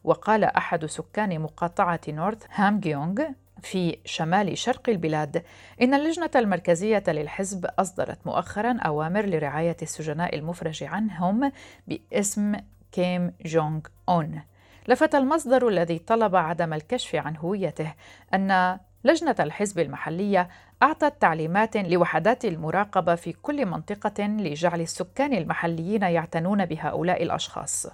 وقال 0.04 0.44
أحد 0.44 0.86
سكان 0.86 1.40
مقاطعة 1.40 2.00
نورث 2.08 2.44
هامجيونغ 2.54 3.24
في 3.66 3.98
شمال 4.06 4.58
شرق 4.58 4.90
البلاد. 4.90 5.44
إن 5.82 5.94
اللجنة 5.94 6.30
المركزية 6.36 7.04
للحزب 7.08 7.66
أصدرت 7.80 8.18
مؤخرا 8.26 8.78
أوامر 8.80 9.26
لرعاية 9.26 9.78
السجناء 9.82 10.36
المفرج 10.36 10.84
عنهم 10.84 11.52
باسم 11.88 12.56
كيم 12.92 13.34
جونغ 13.46 13.80
أون 14.10 14.42
لفت 14.88 15.16
المصدر 15.16 15.68
الذي 15.68 16.00
طلب 16.00 16.36
عدم 16.36 16.74
الكشف 16.74 17.16
عن 17.16 17.38
هويته 17.38 17.94
أن 18.34 18.80
لجنة 19.04 19.36
الحزب 19.40 19.80
المحلية 19.80 20.50
أعطت 20.84 21.22
تعليمات 21.22 21.78
لوحدات 21.78 22.46
المراقبة 22.46 23.16
في 23.16 23.34
كل 23.34 23.66
منطقة 23.66 24.24
لجعل 24.24 24.82
السكان 24.82 25.34
المحليين 25.34 26.02
يعتنون 26.02 26.66
بهؤلاء 26.66 27.24
الأشخاص. 27.24 27.88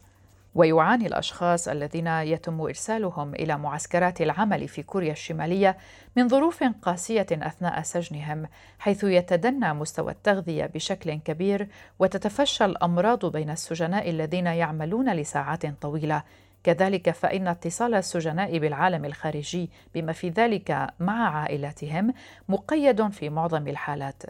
ويعاني 0.55 1.08
الأشخاص 1.08 1.67
الذين 1.67 2.08
يتم 2.08 2.62
إرسالهم 2.62 3.36
إلى 3.36 3.58
معسكرات 3.58 4.22
العمل 4.22 4.67
في 4.67 4.84
كوريا 4.84 5.12
الشمالية 5.12 5.77
من 6.15 6.27
ظروف 6.27 6.63
قاسية 6.63 7.27
أثناء 7.31 7.81
سجنهم 7.81 8.46
حيث 8.79 9.03
يتدنى 9.03 9.74
مستوى 9.74 10.12
التغذية 10.12 10.65
بشكل 10.65 11.13
كبير 11.13 11.67
وتتفشى 12.00 12.65
الأمراض 12.65 13.25
بين 13.25 13.50
السجناء 13.50 14.10
الذين 14.10 14.46
يعملون 14.46 15.13
لساعات 15.13 15.65
طويلة. 15.81 16.24
كذلك 16.63 17.10
فإن 17.10 17.48
اتصال 17.48 17.93
السجناء 17.93 18.58
بالعالم 18.58 19.05
الخارجي 19.05 19.70
بما 19.96 20.13
في 20.13 20.29
ذلك 20.29 20.88
مع 21.00 21.38
عائلاتهم 21.38 22.13
مقيد 22.50 23.10
في 23.10 23.29
معظم 23.29 23.67
الحالات. 23.67 24.24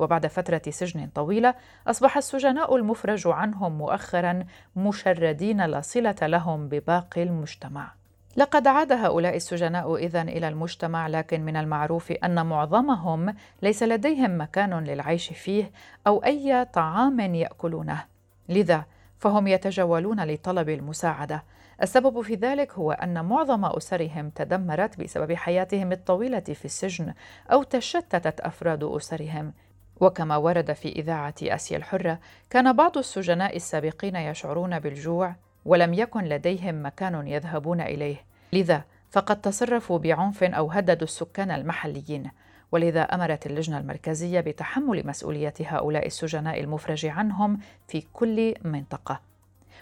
وبعد 0.00 0.26
فترة 0.26 0.62
سجن 0.70 1.08
طويلة 1.14 1.54
أصبح 1.86 2.16
السجناء 2.16 2.76
المفرج 2.76 3.26
عنهم 3.26 3.78
مؤخرا 3.78 4.44
مشردين 4.76 5.66
لا 5.66 5.80
صلة 5.80 6.16
لهم 6.22 6.68
بباقي 6.68 7.22
المجتمع. 7.22 7.92
لقد 8.36 8.66
عاد 8.66 8.92
هؤلاء 8.92 9.36
السجناء 9.36 9.96
إذا 9.96 10.22
إلى 10.22 10.48
المجتمع 10.48 11.06
لكن 11.06 11.40
من 11.40 11.56
المعروف 11.56 12.12
أن 12.12 12.46
معظمهم 12.46 13.34
ليس 13.62 13.82
لديهم 13.82 14.40
مكان 14.40 14.84
للعيش 14.84 15.32
فيه 15.32 15.70
أو 16.06 16.24
أي 16.24 16.64
طعام 16.64 17.20
يأكلونه. 17.20 18.04
لذا 18.48 18.84
فهم 19.18 19.46
يتجولون 19.46 20.24
لطلب 20.24 20.68
المساعدة. 20.68 21.44
السبب 21.82 22.20
في 22.20 22.34
ذلك 22.34 22.72
هو 22.72 22.92
أن 22.92 23.24
معظم 23.24 23.64
أسرهم 23.64 24.30
تدمرت 24.30 25.00
بسبب 25.00 25.32
حياتهم 25.32 25.92
الطويلة 25.92 26.40
في 26.40 26.64
السجن 26.64 27.14
أو 27.52 27.62
تشتتت 27.62 28.40
أفراد 28.40 28.84
أسرهم. 28.84 29.52
وكما 30.00 30.36
ورد 30.36 30.72
في 30.72 30.88
إذاعة 30.88 31.34
آسيا 31.42 31.76
الحرة 31.76 32.18
كان 32.50 32.72
بعض 32.72 32.98
السجناء 32.98 33.56
السابقين 33.56 34.16
يشعرون 34.16 34.78
بالجوع 34.78 35.34
ولم 35.64 35.94
يكن 35.94 36.24
لديهم 36.24 36.86
مكان 36.86 37.28
يذهبون 37.28 37.80
إليه. 37.80 38.16
لذا 38.52 38.82
فقد 39.10 39.40
تصرفوا 39.40 39.98
بعنف 39.98 40.44
أو 40.44 40.70
هددوا 40.70 41.04
السكان 41.04 41.50
المحليين. 41.50 42.30
ولذا 42.72 43.02
أمرت 43.02 43.46
اللجنة 43.46 43.78
المركزية 43.78 44.40
بتحمل 44.40 45.06
مسؤولية 45.06 45.54
هؤلاء 45.60 46.06
السجناء 46.06 46.60
المفرج 46.60 47.06
عنهم 47.06 47.58
في 47.88 48.04
كل 48.12 48.54
منطقة. 48.64 49.20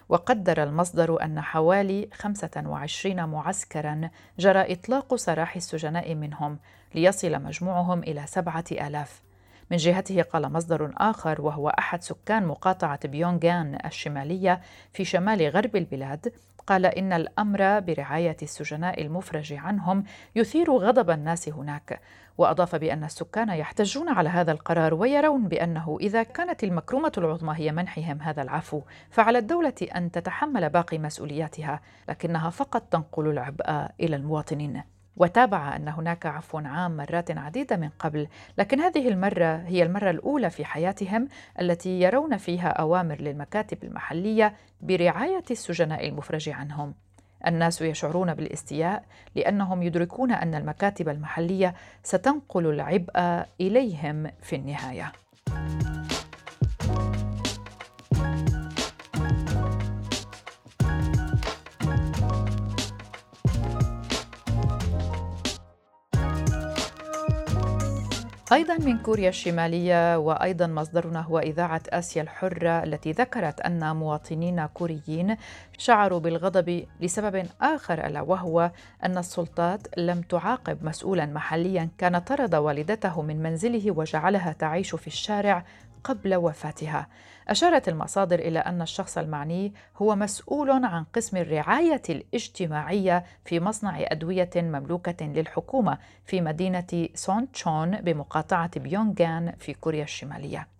وقدر 0.08 0.62
المصدر 0.62 1.22
أن 1.22 1.40
حوالي 1.40 2.08
25 2.12 3.24
معسكرا 3.28 4.10
جرى 4.38 4.72
إطلاق 4.72 5.14
سراح 5.14 5.56
السجناء 5.56 6.14
منهم 6.14 6.58
ليصل 6.94 7.42
مجموعهم 7.42 7.98
إلى 8.02 8.26
سبعة 8.26 8.64
آلاف. 8.72 9.22
من 9.70 9.76
جهته 9.76 10.22
قال 10.22 10.52
مصدر 10.52 10.92
آخر 10.96 11.42
وهو 11.42 11.68
أحد 11.68 12.02
سكان 12.02 12.46
مقاطعة 12.46 13.08
بيونغان 13.08 13.78
الشمالية 13.84 14.60
في 14.92 15.04
شمال 15.04 15.48
غرب 15.48 15.76
البلاد 15.76 16.32
قال 16.66 16.86
إن 16.86 17.12
الأمر 17.12 17.80
برعاية 17.80 18.36
السجناء 18.42 19.02
المفرج 19.02 19.52
عنهم 19.52 20.04
يثير 20.36 20.72
غضب 20.72 21.10
الناس 21.10 21.48
هناك. 21.48 22.00
وأضاف 22.38 22.76
بأن 22.76 23.04
السكان 23.04 23.48
يحتجون 23.48 24.08
على 24.08 24.28
هذا 24.28 24.52
القرار 24.52 24.94
ويرون 24.94 25.48
بأنه 25.48 25.98
إذا 26.00 26.22
كانت 26.22 26.64
المكرومة 26.64 27.12
العظمى 27.18 27.54
هي 27.56 27.72
منحهم 27.72 28.22
هذا 28.22 28.42
العفو 28.42 28.82
فعلى 29.10 29.38
الدولة 29.38 29.74
أن 29.96 30.10
تتحمل 30.10 30.70
باقي 30.70 30.98
مسؤولياتها 30.98 31.80
لكنها 32.08 32.50
فقط 32.50 32.82
تنقل 32.82 33.28
العبء 33.28 33.88
إلى 34.00 34.16
المواطنين. 34.16 34.95
وتابع 35.16 35.76
أن 35.76 35.88
هناك 35.88 36.26
عفو 36.26 36.58
عام 36.58 36.96
مرات 36.96 37.38
عديدة 37.38 37.76
من 37.76 37.88
قبل 37.98 38.28
لكن 38.58 38.80
هذه 38.80 39.08
المرة 39.08 39.56
هي 39.56 39.82
المرة 39.82 40.10
الأولى 40.10 40.50
في 40.50 40.64
حياتهم 40.64 41.28
التي 41.60 42.00
يرون 42.00 42.36
فيها 42.36 42.68
أوامر 42.68 43.20
للمكاتب 43.20 43.84
المحلية 43.84 44.54
برعاية 44.80 45.44
السجناء 45.50 46.08
المفرج 46.08 46.48
عنهم. 46.48 46.94
الناس 47.46 47.82
يشعرون 47.82 48.34
بالاستياء 48.34 49.04
لأنهم 49.34 49.82
يدركون 49.82 50.32
أن 50.32 50.54
المكاتب 50.54 51.08
المحلية 51.08 51.74
ستنقل 52.02 52.66
العبء 52.66 53.44
إليهم 53.60 54.30
في 54.42 54.56
النهاية. 54.56 55.12
أيضا 68.52 68.76
من 68.76 68.98
كوريا 68.98 69.28
الشمالية 69.28 70.18
وأيضا 70.18 70.66
مصدرنا 70.66 71.20
هو 71.20 71.38
إذاعة 71.38 71.82
آسيا 71.90 72.22
الحرة 72.22 72.84
التي 72.84 73.12
ذكرت 73.12 73.60
أن 73.60 73.96
مواطنين 73.96 74.66
كوريين 74.66 75.36
شعروا 75.78 76.20
بالغضب 76.20 76.84
لسبب 77.00 77.46
آخر 77.62 78.06
ألا 78.06 78.20
وهو 78.20 78.70
أن 79.04 79.18
السلطات 79.18 79.98
لم 79.98 80.20
تعاقب 80.20 80.84
مسؤولا 80.84 81.26
محليا 81.26 81.88
كان 81.98 82.18
طرد 82.18 82.54
والدته 82.54 83.22
من 83.22 83.42
منزله 83.42 83.90
وجعلها 83.90 84.52
تعيش 84.52 84.94
في 84.94 85.06
الشارع 85.06 85.64
قبل 86.06 86.34
وفاتها 86.34 87.06
أشارت 87.48 87.88
المصادر 87.88 88.38
إلى 88.38 88.58
أن 88.58 88.82
الشخص 88.82 89.18
المعني 89.18 89.72
هو 89.96 90.16
مسؤول 90.16 90.70
عن 90.70 91.04
قسم 91.04 91.36
الرعاية 91.36 92.02
الاجتماعية 92.10 93.24
في 93.44 93.60
مصنع 93.60 93.98
أدوية 94.00 94.50
مملوكة 94.56 95.26
للحكومة 95.26 95.98
في 96.24 96.40
مدينة 96.40 97.08
سونتشون 97.14 98.00
بمقاطعة 98.00 98.78
بيونغان 98.78 99.52
في 99.58 99.74
كوريا 99.74 100.04
الشمالية. 100.04 100.75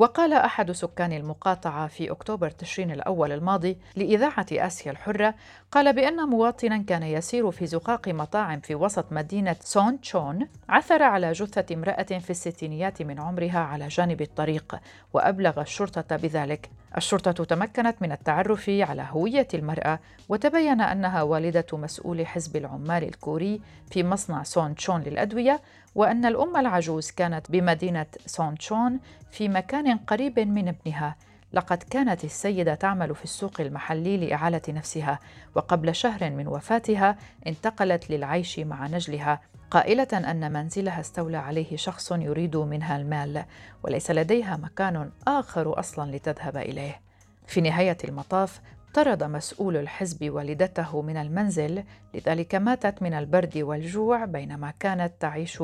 وقال 0.00 0.32
أحد 0.32 0.72
سكان 0.72 1.12
المقاطعة 1.12 1.86
في 1.86 2.10
أكتوبر 2.10 2.50
تشرين 2.50 2.90
الأول 2.90 3.32
الماضي 3.32 3.76
لإذاعة 3.96 4.46
آسيا 4.52 4.92
الحرة 4.92 5.34
قال 5.72 5.92
بأن 5.92 6.28
مواطنا 6.28 6.78
كان 6.78 7.02
يسير 7.02 7.50
في 7.50 7.66
زقاق 7.66 8.08
مطاعم 8.08 8.60
في 8.60 8.74
وسط 8.74 9.12
مدينة 9.12 9.56
سون 9.60 10.00
تشون 10.00 10.48
عثر 10.68 11.02
على 11.02 11.32
جثة 11.32 11.74
امرأة 11.74 12.02
في 12.02 12.30
الستينيات 12.30 13.02
من 13.02 13.20
عمرها 13.20 13.58
على 13.58 13.88
جانب 13.88 14.22
الطريق 14.22 14.78
وأبلغ 15.12 15.60
الشرطة 15.60 16.16
بذلك. 16.16 16.70
الشرطة 16.96 17.44
تمكنت 17.44 17.96
من 18.00 18.12
التعرف 18.12 18.68
على 18.68 19.06
هوية 19.10 19.48
المرأة 19.54 19.98
وتبين 20.28 20.80
أنها 20.80 21.22
والدة 21.22 21.66
مسؤول 21.72 22.26
حزب 22.26 22.56
العمال 22.56 23.04
الكوري 23.04 23.60
في 23.90 24.02
مصنع 24.02 24.42
سون 24.42 24.74
تشون 24.74 25.00
للأدوية 25.00 25.60
وأن 25.94 26.24
الأم 26.24 26.56
العجوز 26.56 27.10
كانت 27.10 27.50
بمدينة 27.50 28.06
سون 28.26 28.54
تشون 28.54 29.00
في 29.30 29.48
مكان 29.48 29.98
قريب 29.98 30.40
من 30.40 30.68
ابنها 30.68 31.16
لقد 31.52 31.82
كانت 31.82 32.24
السيدة 32.24 32.74
تعمل 32.74 33.14
في 33.14 33.24
السوق 33.24 33.60
المحلي 33.60 34.16
لإعالة 34.16 34.62
نفسها 34.68 35.18
وقبل 35.54 35.94
شهر 35.94 36.30
من 36.30 36.46
وفاتها 36.46 37.16
انتقلت 37.46 38.10
للعيش 38.10 38.58
مع 38.58 38.86
نجلها 38.86 39.40
قائلة 39.70 40.08
أن 40.12 40.52
منزلها 40.52 41.00
استولى 41.00 41.36
عليه 41.36 41.76
شخص 41.76 42.12
يريد 42.12 42.56
منها 42.56 42.96
المال 42.96 43.44
وليس 43.82 44.10
لديها 44.10 44.56
مكان 44.56 45.10
آخر 45.28 45.78
أصلا 45.78 46.16
لتذهب 46.16 46.56
إليه. 46.56 47.00
في 47.46 47.60
نهاية 47.60 47.96
المطاف 48.04 48.60
طرد 48.94 49.22
مسؤول 49.22 49.76
الحزب 49.76 50.30
والدته 50.30 51.02
من 51.02 51.16
المنزل 51.16 51.84
لذلك 52.14 52.54
ماتت 52.54 53.02
من 53.02 53.14
البرد 53.14 53.58
والجوع 53.58 54.24
بينما 54.24 54.72
كانت 54.80 55.12
تعيش 55.20 55.56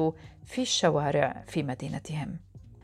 في 0.45 0.63
الشوارع 0.63 1.45
في 1.47 1.63
مدينتهم. 1.63 2.37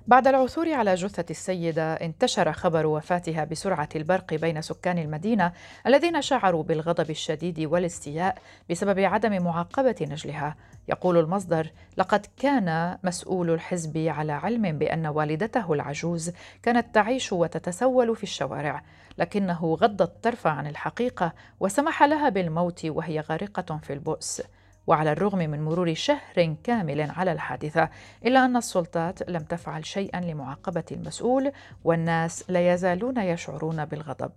بعد 0.06 0.26
العثور 0.26 0.72
على 0.72 0.94
جثة 0.94 1.24
السيدة 1.30 1.94
انتشر 1.94 2.52
خبر 2.52 2.86
وفاتها 2.86 3.44
بسرعة 3.44 3.88
البرق 3.96 4.34
بين 4.34 4.62
سكان 4.62 4.98
المدينة 4.98 5.52
الذين 5.86 6.22
شعروا 6.22 6.62
بالغضب 6.62 7.10
الشديد 7.10 7.60
والاستياء 7.60 8.38
بسبب 8.70 8.98
عدم 8.98 9.42
معاقبة 9.44 9.96
نجلها. 10.00 10.56
يقول 10.88 11.18
المصدر 11.18 11.70
لقد 11.96 12.26
كان 12.36 12.98
مسؤول 13.04 13.50
الحزب 13.50 13.98
على 13.98 14.32
علم 14.32 14.78
بأن 14.78 15.06
والدته 15.06 15.72
العجوز 15.72 16.32
كانت 16.62 16.94
تعيش 16.94 17.32
وتتسول 17.32 18.16
في 18.16 18.22
الشوارع 18.22 18.82
لكنه 19.18 19.76
غض 19.80 20.02
الطرف 20.02 20.46
عن 20.46 20.66
الحقيقة 20.66 21.32
وسمح 21.60 22.02
لها 22.02 22.28
بالموت 22.28 22.84
وهي 22.84 23.20
غارقة 23.20 23.78
في 23.82 23.92
البؤس. 23.92 24.42
وعلى 24.86 25.12
الرغم 25.12 25.38
من 25.38 25.62
مرور 25.62 25.94
شهر 25.94 26.56
كامل 26.64 27.10
على 27.10 27.32
الحادثة 27.32 27.88
إلا 28.26 28.44
أن 28.44 28.56
السلطات 28.56 29.28
لم 29.28 29.42
تفعل 29.42 29.86
شيئا 29.86 30.20
لمعاقبة 30.20 30.84
المسؤول 30.92 31.52
والناس 31.84 32.44
لا 32.50 32.72
يزالون 32.72 33.18
يشعرون 33.18 33.84
بالغضب. 33.84 34.32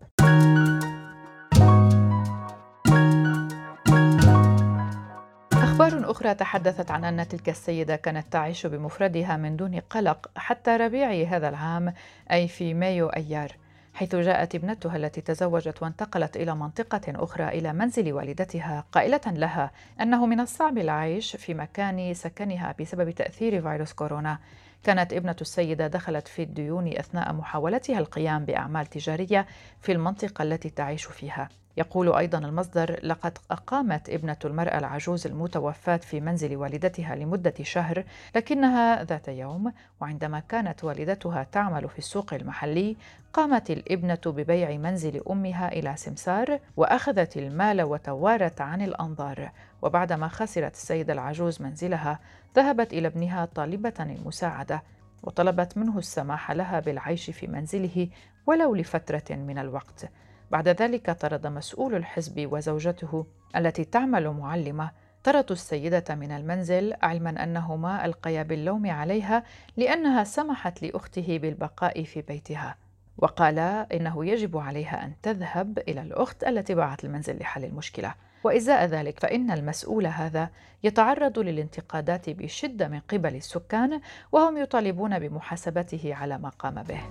أخبار 5.53 6.11
أخرى 6.11 6.33
تحدثت 6.33 6.91
عن 6.91 7.05
أن 7.05 7.27
تلك 7.27 7.49
السيدة 7.49 7.95
كانت 7.95 8.33
تعيش 8.33 8.65
بمفردها 8.65 9.37
من 9.37 9.55
دون 9.55 9.79
قلق 9.79 10.31
حتى 10.35 10.77
ربيع 10.77 11.27
هذا 11.29 11.49
العام 11.49 11.93
أي 12.31 12.47
في 12.47 12.73
مايو 12.73 13.07
أيار. 13.07 13.51
حيث 13.95 14.15
جاءت 14.15 14.55
ابنتها 14.55 14.95
التي 14.95 15.21
تزوجت 15.21 15.83
وانتقلت 15.83 16.37
إلى 16.37 16.55
منطقة 16.55 17.01
أخرى 17.07 17.47
إلى 17.47 17.73
منزل 17.73 18.13
والدتها 18.13 18.85
قائلة 18.91 19.21
لها 19.25 19.71
أنه 20.01 20.25
من 20.25 20.39
الصعب 20.39 20.77
العيش 20.77 21.35
في 21.35 21.53
مكان 21.53 22.13
سكنها 22.13 22.75
بسبب 22.79 23.11
تأثير 23.11 23.61
فيروس 23.61 23.93
كورونا. 23.93 24.39
كانت 24.85 25.13
ابنة 25.13 25.35
السيدة 25.41 25.87
دخلت 25.87 26.27
في 26.27 26.43
الديون 26.43 26.87
أثناء 26.87 27.33
محاولتها 27.33 27.99
القيام 27.99 28.45
بأعمال 28.45 28.85
تجارية 28.85 29.45
في 29.81 29.91
المنطقة 29.91 30.43
التي 30.43 30.69
تعيش 30.69 31.05
فيها. 31.05 31.49
يقول 31.77 32.13
أيضا 32.13 32.37
المصدر 32.37 32.99
لقد 33.03 33.37
أقامت 33.51 34.09
ابنة 34.09 34.37
المرأة 34.45 34.77
العجوز 34.77 35.27
المتوفاة 35.27 35.97
في 35.97 36.21
منزل 36.21 36.55
والدتها 36.55 37.15
لمدة 37.15 37.53
شهر 37.61 38.03
لكنها 38.35 39.03
ذات 39.03 39.27
يوم 39.27 39.73
وعندما 40.01 40.39
كانت 40.39 40.83
والدتها 40.83 41.43
تعمل 41.51 41.89
في 41.89 41.99
السوق 41.99 42.33
المحلي 42.33 42.97
قامت 43.33 43.71
الابنة 43.71 44.21
ببيع 44.25 44.77
منزل 44.77 45.21
أمها 45.29 45.67
إلى 45.67 45.95
سمسار 45.95 46.59
وأخذت 46.77 47.37
المال 47.37 47.81
وتوارت 47.81 48.61
عن 48.61 48.81
الأنظار. 48.81 49.51
وبعدما 49.81 50.27
خسرت 50.27 50.73
السيدة 50.73 51.13
العجوز 51.13 51.61
منزلها 51.61 52.19
ذهبت 52.55 52.93
إلى 52.93 53.07
ابنها 53.07 53.45
طالبة 53.45 53.93
المساعدة 53.99 54.83
وطلبت 55.23 55.77
منه 55.77 55.97
السماح 55.97 56.51
لها 56.51 56.79
بالعيش 56.79 57.29
في 57.29 57.47
منزله 57.47 58.09
ولو 58.47 58.75
لفترة 58.75 59.35
من 59.35 59.57
الوقت. 59.57 60.09
بعد 60.51 60.67
ذلك 60.67 61.11
طرد 61.11 61.47
مسؤول 61.47 61.95
الحزب 61.95 62.47
وزوجته 62.51 63.25
التي 63.55 63.83
تعمل 63.85 64.29
معلمة. 64.29 64.91
طردوا 65.23 65.55
السيدة 65.55 66.15
من 66.15 66.31
المنزل 66.31 66.93
علما 67.01 67.43
أنهما 67.43 68.05
ألقيا 68.05 68.43
باللوم 68.43 68.89
عليها 68.91 69.43
لأنها 69.77 70.23
سمحت 70.23 70.83
لأخته 70.83 71.37
بالبقاء 71.37 72.03
في 72.03 72.21
بيتها. 72.21 72.75
وقالا 73.17 73.87
إنه 73.93 74.25
يجب 74.25 74.57
عليها 74.57 75.05
أن 75.05 75.13
تذهب 75.21 75.79
إلى 75.79 76.01
الأخت 76.01 76.43
التي 76.43 76.75
باعت 76.75 77.05
المنزل 77.05 77.39
لحل 77.39 77.65
المشكلة. 77.65 78.13
وإزاء 78.45 78.85
ذلك 78.85 79.19
فإن 79.19 79.51
المسؤول 79.51 80.07
هذا 80.07 80.49
يتعرض 80.83 81.39
للانتقادات 81.39 82.29
بشدة 82.29 82.87
من 82.87 82.99
قبل 82.99 83.35
السكان 83.35 84.01
وهم 84.31 84.57
يطالبون 84.57 85.19
بمحاسبته 85.19 86.15
على 86.15 86.37
ما 86.37 86.49
قام 86.49 86.83
به. 86.83 87.01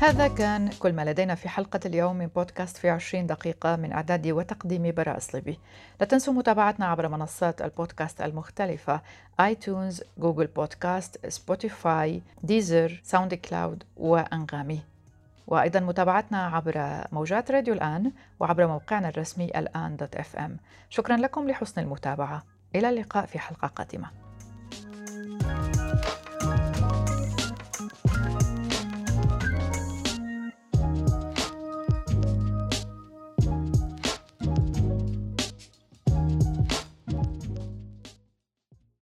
هذا 0.00 0.28
كان 0.28 0.68
كل 0.68 0.92
ما 0.92 1.04
لدينا 1.04 1.34
في 1.34 1.48
حلقة 1.48 1.80
اليوم 1.86 2.16
من 2.16 2.26
بودكاست 2.26 2.76
في 2.76 2.90
20 2.90 3.26
دقيقة 3.26 3.76
من 3.76 3.92
إعداد 3.92 4.28
وتقديم 4.28 4.92
براء 4.92 5.18
صليبي 5.18 5.58
لا 6.00 6.06
تنسوا 6.06 6.34
متابعتنا 6.34 6.86
عبر 6.86 7.08
منصات 7.08 7.62
البودكاست 7.62 8.22
المختلفة 8.22 9.00
iTunes، 9.40 10.02
Google 10.18 10.46
Podcasts، 10.46 11.26
Spotify، 11.26 12.22
Deezer، 12.42 13.00
SoundCloud 13.04 13.84
وأنغامي. 13.96 14.80
وأيضا 15.46 15.80
متابعتنا 15.80 16.46
عبر 16.46 17.04
موجات 17.12 17.50
راديو 17.50 17.74
الآن 17.74 18.12
وعبر 18.40 18.66
موقعنا 18.66 19.08
الرسمي 19.08 19.44
الآن 19.44 19.96
dot 19.96 20.16
FM. 20.16 20.56
شكرا 20.90 21.16
لكم 21.16 21.48
لحسن 21.48 21.80
المتابعة. 21.80 22.42
إلى 22.74 22.88
اللقاء 22.88 23.26
في 23.26 23.38
حلقة 23.38 23.66
قادمة. 23.66 24.10